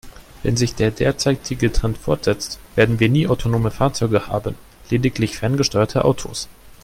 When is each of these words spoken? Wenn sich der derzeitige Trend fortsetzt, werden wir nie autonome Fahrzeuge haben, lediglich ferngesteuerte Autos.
Wenn 0.41 0.57
sich 0.57 0.73
der 0.73 0.89
derzeitige 0.89 1.71
Trend 1.71 1.95
fortsetzt, 1.95 2.57
werden 2.73 2.99
wir 2.99 3.07
nie 3.07 3.27
autonome 3.27 3.69
Fahrzeuge 3.69 4.29
haben, 4.29 4.55
lediglich 4.89 5.37
ferngesteuerte 5.37 6.03
Autos. 6.05 6.47